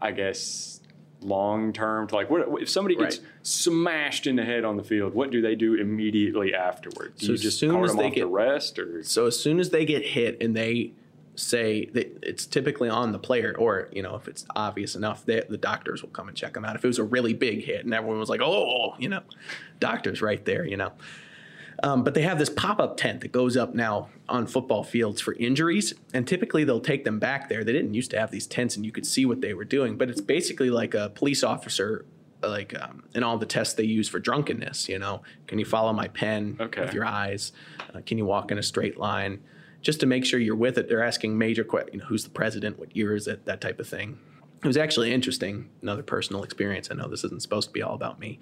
[0.00, 0.80] I guess
[1.22, 3.26] long term like what if somebody gets Right.
[3.42, 7.20] smashed in the head on the field, what do they do immediately afterwards?
[7.20, 9.58] Do So you as just soon as they get- to rest or So as soon
[9.58, 10.92] as they get hit and they
[11.34, 15.42] say that it's typically on the player, or you know, if it's obvious enough, they,
[15.48, 16.76] the doctors will come and check them out.
[16.76, 19.22] If it was a really big hit and everyone was like, "Oh," you know,
[19.80, 20.92] doctors right there, you know.
[21.82, 25.32] Um, but they have this pop-up tent that goes up now on football fields for
[25.34, 27.64] injuries, and typically they'll take them back there.
[27.64, 29.96] They didn't used to have these tents, and you could see what they were doing.
[29.98, 32.04] But it's basically like a police officer,
[32.40, 34.88] like um, in all the tests they use for drunkenness.
[34.88, 36.82] You know, can you follow my pen Okay.
[36.82, 37.50] with your eyes?
[37.92, 39.40] Uh, can you walk in a straight line?
[39.82, 41.94] Just to make sure you're with it, they're asking major questions.
[41.94, 42.78] You know, who's the president?
[42.78, 43.44] What year is it?
[43.44, 44.18] That type of thing.
[44.62, 45.68] It was actually interesting.
[45.82, 46.88] Another personal experience.
[46.90, 48.38] I know this isn't supposed to be all about me,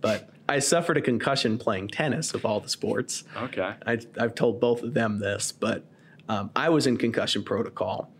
[0.00, 3.24] but I suffered a concussion playing tennis of all the sports.
[3.36, 3.74] okay.
[3.86, 5.84] I, I've told both of them this, but
[6.28, 8.10] um, I was in concussion protocol,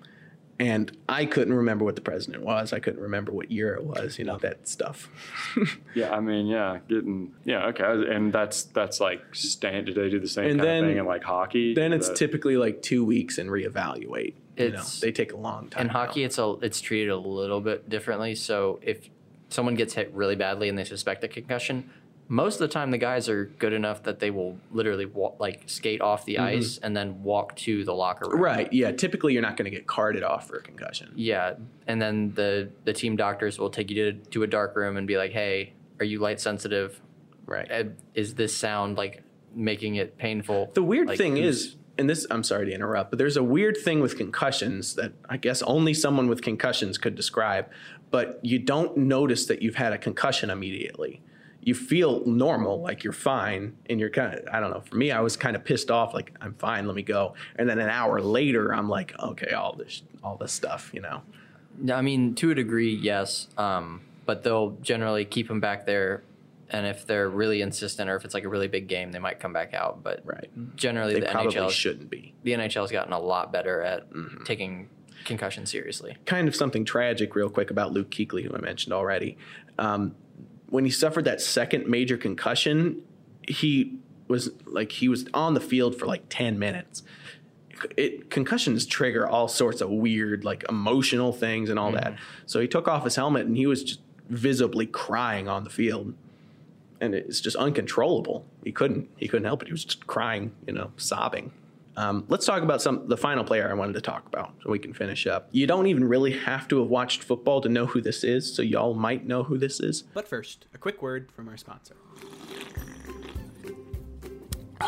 [0.60, 2.72] and I couldn't remember what the president was.
[2.72, 4.18] I couldn't remember what year it was.
[4.18, 5.08] You know that stuff.
[5.94, 9.86] Yeah, I mean, yeah, getting yeah, okay, and that's that's like stand.
[9.86, 11.74] Do they do the same And kind then- of thing in like hockey?
[11.74, 14.34] then it's That- typically like two weeks and reevaluate.
[14.56, 15.82] You know, It's- they take a long time.
[15.86, 18.34] In hockey, it's a it's treated a little bit differently.
[18.36, 19.08] So if
[19.48, 21.90] someone gets hit really badly and they suspect a concussion,
[22.30, 25.64] most of the time the guys are good enough that they will literally walk, like
[25.66, 28.36] skate off the ice and then walk to the locker room.
[28.36, 28.44] Mm-hmm.
[28.44, 28.72] Right.
[28.72, 28.92] Yeah.
[28.92, 31.12] Typically, you're not going to get carted off for a concussion.
[31.16, 31.54] Yeah,
[31.88, 35.08] and then the the team doctors will take you to to a dark room and
[35.08, 37.00] be like, "Hey, are you light sensitive?
[37.46, 37.68] Right.
[37.70, 42.28] Uh, Is this sound like making it painful?" The weird Like, thing is, and this,
[42.30, 45.94] I'm sorry to interrupt, but there's a weird thing with concussions that I guess only
[45.94, 47.68] someone with concussions could describe,
[48.12, 51.22] but you don't notice that you've had a concussion immediately.
[51.62, 55.10] You feel normal, like you're fine, and you're kind of, I don't know, for me,
[55.10, 57.34] I was kind of pissed off, like, I'm fine, let me go.
[57.56, 61.22] And then an hour later, I'm like, okay, all this, all this stuff, you know?
[61.92, 63.46] I mean, to a degree, yes.
[63.58, 66.22] Um, but they'll generally keep them back there,
[66.70, 69.38] and if they're really insistent, or if it's like a really big game, they might
[69.38, 70.02] come back out.
[70.02, 70.48] But Right.
[70.76, 72.32] generally, They the probably NHL shouldn't be.
[72.42, 74.44] the NHL has gotten a lot better at Mm-hmm.
[74.44, 74.88] taking
[75.26, 76.16] concussion seriously.
[76.24, 79.36] kind of something tragic, real quick, about Luke Kuechly, who I mentioned already.
[79.78, 80.14] Um,
[80.70, 83.02] when he suffered that second major concussion,
[83.46, 87.02] he was like he was on the field for like ten minutes.
[87.96, 92.12] It concussions trigger all sorts of weird, like emotional things and all that.
[92.12, 92.22] Mm-hmm.
[92.46, 96.14] So he took off his helmet and he was just visibly crying on the field,
[97.00, 98.44] and it's just uncontrollable.
[98.64, 99.68] He couldn't he couldn't help it.
[99.68, 101.52] He was just crying, you know, sobbing.
[101.96, 104.78] Um, let's talk about some the final player I wanted to talk about, so we
[104.78, 105.48] can finish up.
[105.52, 108.62] You don't even really have to have watched football to know who this is, so
[108.62, 110.02] y'all might know who this is.
[110.14, 111.96] But first, a quick word from our sponsor.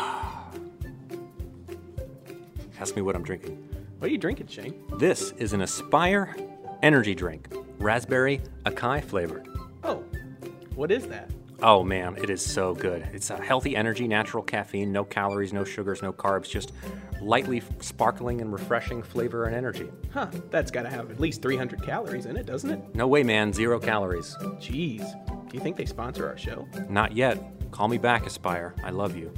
[2.79, 3.57] Ask me what I'm drinking.
[3.99, 4.83] What are you drinking, Shane?
[4.97, 6.35] This is an Aspire
[6.81, 7.47] energy drink,
[7.79, 9.47] raspberry acai flavored.
[9.83, 10.03] Oh,
[10.75, 11.31] what is that?
[11.63, 13.07] Oh man, it is so good.
[13.13, 16.73] It's a healthy energy, natural caffeine, no calories, no sugars, no carbs, just
[17.21, 19.89] lightly sparkling and refreshing flavor and energy.
[20.11, 22.95] Huh, that's got to have at least 300 calories in it, doesn't it?
[22.95, 24.35] No way, man, zero calories.
[24.59, 24.99] Jeez.
[25.49, 26.67] Do you think they sponsor our show?
[26.89, 27.41] Not yet.
[27.71, 28.75] Call me back, Aspire.
[28.83, 29.31] I love you.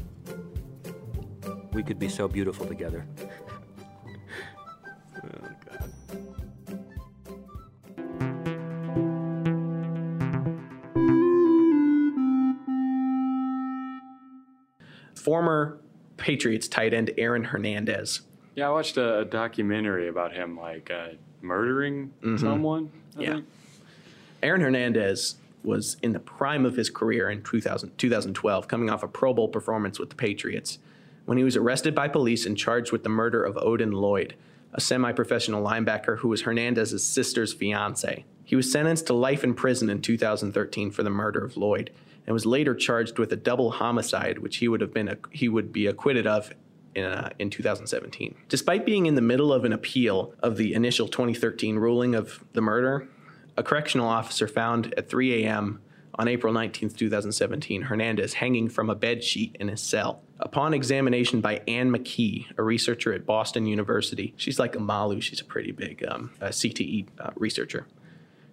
[1.74, 3.06] We could be so beautiful together.
[15.16, 15.78] Former
[16.18, 18.22] Patriots tight end Aaron Hernandez.
[18.56, 21.10] Yeah, I watched a, a documentary about him like uh,
[21.42, 22.92] murdering someone.
[22.94, 23.22] I Mm-hmm.
[23.22, 23.34] Yeah.
[23.36, 23.46] think.
[24.44, 29.08] Aaron Hernandez was in the prime of his career in 2000, 2012, coming off a
[29.08, 30.78] Pro Bowl performance with the Patriots,
[31.26, 34.36] when he was arrested by police and charged with the murder of Odin Lloyd,
[34.74, 38.26] a semi professional linebacker who was Hernandez's sister's fiance.
[38.44, 41.90] He was sentenced to life in prison in 2013 for the murder of Lloyd
[42.26, 45.72] and was later charged with a double homicide, which he would have been he would
[45.72, 46.52] be acquitted of
[46.96, 48.36] in, uh, in 2017.
[48.50, 52.62] Despite being in the middle of an appeal of the initial 2013 ruling of the
[52.62, 53.08] murder,
[53.58, 55.82] a correctional officer found at 3 a.m.
[56.16, 60.22] on April 19th, 2017, Hernandez hanging from a bed sheet in his cell.
[60.40, 65.46] Upon examination by Ann McKee, a researcher at Boston University, she's like Omalu, she's a
[65.46, 67.88] pretty big um, uh, CTE uh, researcher.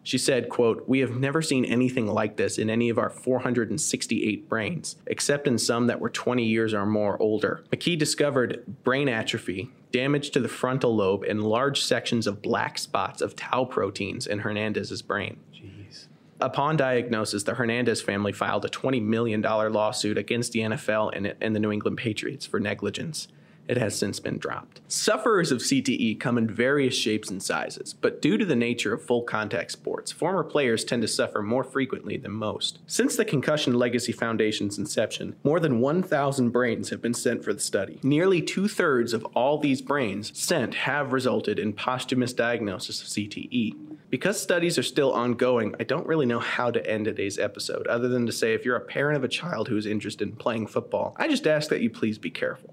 [0.04, 4.48] She said, quote, We have never seen anything like this in any of our 468
[4.48, 7.64] brains, except in some that were 20 years or more older.
[7.70, 13.20] McKee discovered brain atrophy, damage to the frontal lobe, and large sections of black spots
[13.20, 15.38] of tau proteins in Hernandez's brain.
[15.54, 16.06] Jeez.
[16.40, 21.54] Upon diagnosis, the Hernandez family filed a $20 million lawsuit against the NFL and, and
[21.54, 23.28] the New England Patriots for negligence.
[23.68, 24.80] It has since been dropped.
[24.88, 29.04] Sufferers of CTE come in various shapes and sizes, but due to the nature of
[29.04, 32.80] full contact sports, former players tend to suffer more frequently than most.
[32.86, 37.60] Since the Concussion Legacy Foundation's inception, more than 1,000 brains have been sent for the
[37.60, 38.00] study.
[38.02, 43.76] Nearly two thirds of all these brains sent have resulted in posthumous diagnosis of CTE.
[44.10, 48.08] Because studies are still ongoing, I don't really know how to end today's episode, other
[48.08, 50.66] than to say if you're a parent of a child who is interested in playing
[50.66, 52.71] football, I just ask that you please be careful.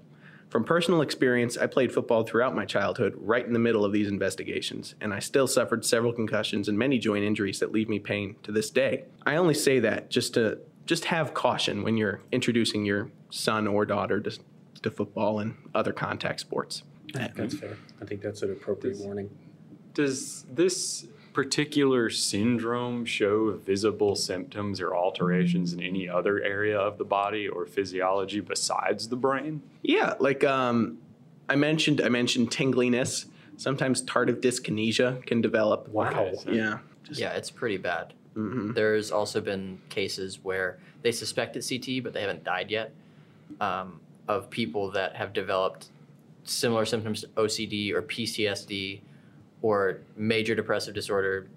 [0.50, 4.08] From personal experience, I played football throughout my childhood, right in the middle of these
[4.08, 8.34] investigations, and I still suffered several concussions and many joint injuries that leave me pain
[8.42, 9.04] to this day.
[9.24, 13.86] I only say that just to just have caution when you're introducing your son or
[13.86, 14.38] daughter to,
[14.82, 16.82] to football and other contact sports.
[17.14, 17.76] That's fair.
[18.02, 19.30] I think that's an appropriate warning.
[19.94, 27.04] Does this particular syndrome show visible symptoms or alterations in any other area of the
[27.04, 29.62] body or physiology besides the brain?
[29.82, 30.98] Yeah, like um,
[31.48, 33.26] I mentioned, I mentioned tingliness.
[33.56, 35.88] Sometimes tardive dyskinesia can develop.
[35.88, 36.32] Wow.
[36.48, 36.78] Yeah.
[37.12, 38.14] Yeah, it's pretty bad.
[38.34, 42.94] There's also been cases where they suspect it's CTE, but they haven't died yet,
[43.60, 45.88] um, of people that have developed
[46.44, 49.00] similar symptoms to OCD or PTSD
[49.62, 51.48] or major depressive disorder,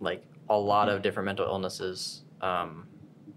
[0.00, 2.86] like a lot of different mental illnesses um,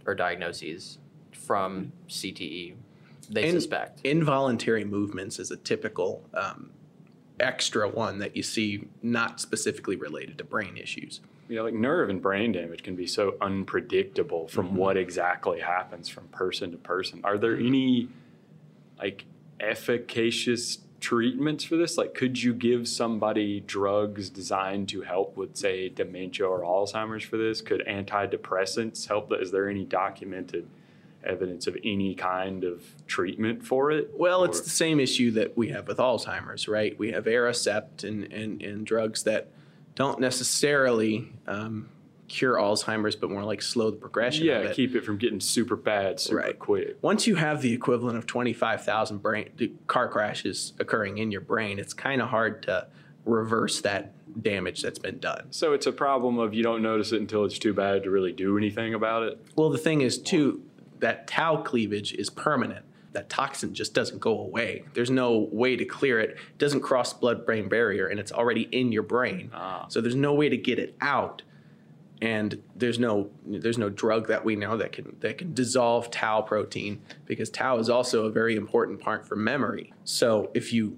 [0.06, 1.00] or diagnoses
[1.32, 2.76] from CTE.
[3.30, 4.02] They And suspect.
[4.04, 6.72] Involuntary movements is a typical um,
[7.40, 11.22] extra one that you see not specifically related to brain issues.
[11.50, 16.28] Yeah, like nerve and brain damage can be so unpredictable from what exactly happens from
[16.28, 17.22] person to person.
[17.24, 18.10] Are there any
[19.00, 19.26] like
[19.60, 21.98] efficacious treatments for this?
[21.98, 27.38] Like, could you give somebody drugs designed to help with, say, dementia or Alzheimer's for
[27.38, 27.62] this?
[27.62, 29.32] Could antidepressants help?
[29.34, 30.68] Is there any documented
[31.24, 34.12] evidence of any kind of treatment for it?
[34.16, 36.98] Well, it's the same issue that we have with Alzheimer's, right?
[36.98, 39.50] We have Aricept and, and, and drugs that
[39.96, 41.90] don't necessarily um,
[42.28, 44.76] cure Alzheimer's, but more like slow the progression of yeah, it.
[44.76, 46.60] keep it from getting super bad super Right.
[46.60, 46.98] quick.
[47.02, 49.50] Once you have the equivalent of 25,000 brain
[49.88, 52.88] car crashes occurring in your brain, it's kind of hard to
[53.26, 55.48] reverse that damage that's been done.
[55.52, 58.32] So it's a problem of you don't notice it until it's too bad to really
[58.32, 59.40] do anything about it.
[59.56, 60.62] Well, the thing is, too,
[61.00, 62.86] that tau cleavage is permanent.
[63.14, 64.84] That toxin just doesn't go away.
[64.94, 66.32] There's no way to clear it.
[66.32, 69.50] It doesn't cross blood brain barrier, and it's already in your brain.
[69.54, 69.86] Ah.
[69.88, 71.42] So there's no way to get it out.
[72.22, 76.42] And there's no there's no drug that we know that can that can dissolve tau
[76.42, 79.94] protein because tau is also a very important part for memory.
[80.04, 80.98] So if you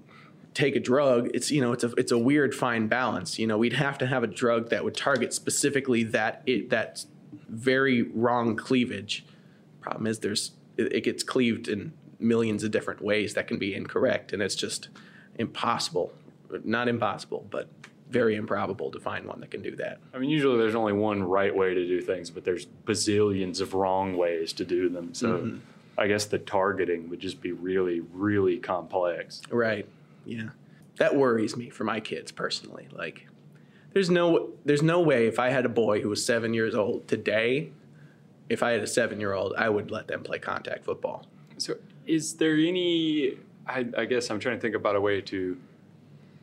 [0.54, 3.38] take a drug, it's you know it's a it's a weird fine balance.
[3.38, 7.04] You know, we'd have to have a drug that would target specifically that it that
[7.48, 9.24] very wrong cleavage.
[9.80, 13.74] Problem is, there's it, it gets cleaved in millions of different ways that can be
[13.74, 14.88] incorrect, and it's just
[15.36, 16.12] impossible.
[16.64, 17.68] Not impossible, but
[18.10, 19.98] very improbable to find one that can do that.
[20.12, 23.74] I mean, usually there's only one right way to do things, but there's bazillions of
[23.74, 25.14] wrong ways to do them.
[25.14, 25.58] So Mm-hmm.
[25.98, 29.42] I guess the targeting would just be really, really complex.
[29.50, 29.86] Right.
[30.24, 30.50] Yeah.
[30.96, 32.88] That worries me for my kids personally.
[32.90, 33.26] Like
[33.92, 37.06] there's no there's no way if I had a boy who was 7 years old
[37.06, 37.72] today,
[38.48, 41.26] if I had a 7-year-old, I would let them play contact football.
[41.58, 41.74] So
[42.06, 45.56] is there any, I, I guess I'm trying to think about a way to,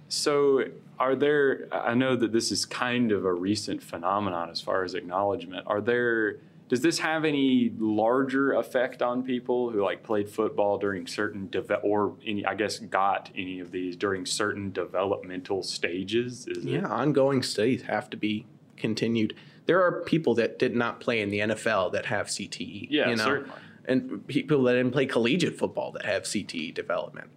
[0.09, 0.63] so
[0.99, 4.93] are there, I know that this is kind of a recent phenomenon as far as
[4.95, 5.65] acknowledgement.
[5.67, 6.37] Are there,
[6.69, 11.79] does this have any larger effect on people who like played football during certain, deve-
[11.83, 16.47] or any, I guess got any of these during certain developmental stages?
[16.47, 19.35] Is it- Yeah, ongoing studies have to be continued.
[19.65, 22.87] There are people that did not play in the NFL that have CTE.
[22.89, 23.23] Yeah, you know?
[23.23, 23.59] certainly.
[23.85, 27.29] And people that didn't play collegiate football that have CTE development.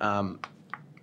[0.00, 0.40] Um,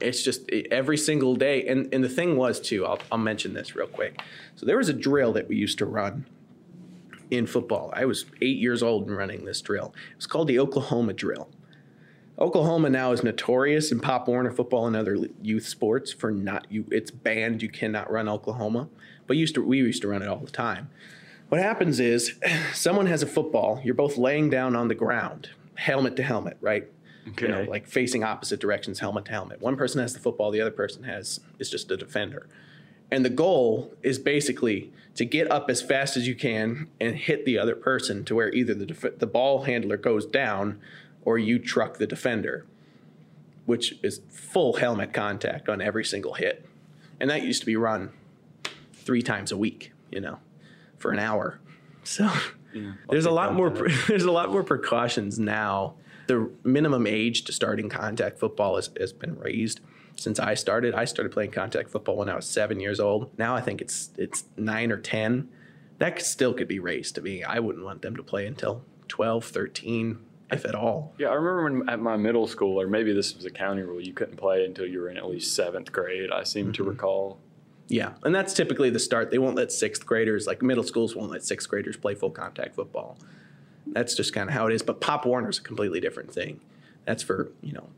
[0.01, 1.67] it's just every single day.
[1.67, 4.21] And, and the thing was, too, I'll, I'll mention this real quick.
[4.55, 6.25] So there was a drill that we used to run
[7.29, 7.91] in football.
[7.95, 9.93] I was eight years old and running this drill.
[10.11, 11.49] It was called the Oklahoma drill.
[12.37, 16.85] Oklahoma now is notorious in Pop Warner football and other youth sports for not you.
[16.89, 17.61] It's banned.
[17.61, 18.89] You cannot run Oklahoma,
[19.27, 20.89] but used to we used to run it all the time.
[21.49, 22.33] What happens is
[22.73, 26.87] someone has a football, you're both laying down on the ground, helmet to helmet, right?
[27.25, 27.69] You know, Okay.
[27.69, 29.61] like facing opposite directions, helmet to helmet.
[29.61, 32.47] One person has the football, the other person has is just a defender.
[33.11, 37.45] And the goal is basically to get up as fast as you can and hit
[37.45, 40.79] the other person to where either the def- the ball handler goes down
[41.23, 42.65] or you truck the defender,
[43.65, 46.65] which is full helmet contact on every single hit.
[47.19, 48.11] And that used to be run
[48.93, 50.39] three times a week, you know,
[50.97, 51.59] for an hour.
[52.03, 52.31] So
[53.09, 53.69] there's a lot more
[54.07, 55.95] there's a lot more precautions now.
[56.31, 59.81] The minimum age to start in contact football has, has been raised
[60.15, 60.95] since I started.
[60.95, 63.37] I started playing contact football when I was seven years old.
[63.37, 65.49] Now I think it's it's nine or ten.
[65.97, 67.43] That could- still could be raised to me.
[67.43, 70.19] I wouldn't want them to play until 12, 13,
[70.53, 71.13] if at all.
[71.17, 73.99] Yeah, I remember when at my middle school, or maybe this was a county rule,
[73.99, 76.31] you couldn't play until you were in at least seventh grade.
[76.31, 76.91] I seem to mm-hmm.
[76.91, 77.39] recall.
[77.89, 79.31] Yeah, and that's typically the start.
[79.31, 82.73] They won't let sixth graders, like middle schools, won't let sixth graders play full contact
[82.73, 83.17] football.
[83.91, 84.81] That's just kind of how it is.
[84.81, 86.59] But Pop Warner is a completely different thing.
[87.05, 87.89] That's for you know,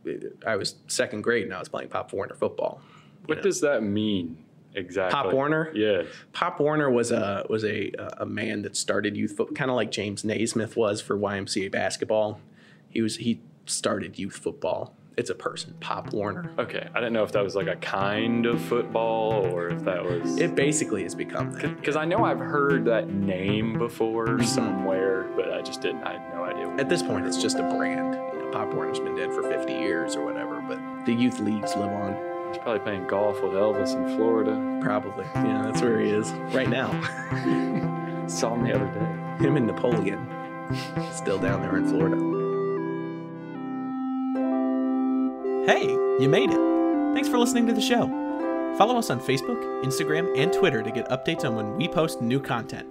[0.45, 2.81] I was second grade and I was playing Pop Warner football.
[3.25, 4.37] What does that mean
[4.73, 5.13] exactly?
[5.13, 5.71] Pop Warner?
[5.73, 6.07] Yes.
[6.31, 9.91] Pop Warner was a was a a man that started youth football, kind of like
[9.91, 12.39] James Naismith was for YMCA basketball.
[12.89, 14.93] He was he started youth football.
[15.15, 16.51] It's a person, Pop Warner.
[16.57, 20.03] Okay, I didn't know if that was like a kind of football or if that
[20.03, 20.39] was.
[20.39, 21.75] It basically has become that.
[21.75, 24.45] Because I know I've heard that name before mm-hmm.
[24.45, 26.03] somewhere, but I just didn't.
[26.03, 26.67] I had no idea.
[26.77, 28.15] At this point, it's just a brand.
[28.33, 31.75] You know, Pop Warner's been dead for 50 years or whatever, but the youth leagues
[31.75, 32.17] live on.
[32.47, 34.79] He's probably playing golf with Elvis in Florida.
[34.81, 35.25] Probably.
[35.35, 36.89] Yeah, that's where he is right now.
[38.27, 39.45] Saw him the other day.
[39.45, 40.27] Him and Napoleon.
[41.11, 42.42] Still down there in Florida.
[45.65, 45.87] Hey,
[46.19, 46.59] you made it.
[47.13, 48.05] Thanks for listening to the show.
[48.77, 52.41] Follow us on Facebook, Instagram, and Twitter to get updates on when we post new
[52.41, 52.85] content.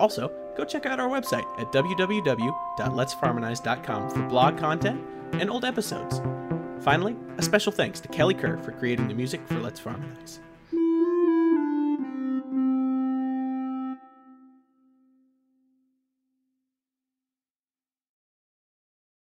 [0.00, 5.00] Also, go check out our website at www.letsfarmanize.com for blog content
[5.34, 6.20] and old episodes.
[6.80, 10.40] Finally, a special thanks to Kelly Kerr for creating the music for Let's Farmanize.